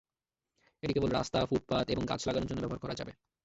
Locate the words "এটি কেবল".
0.83-1.09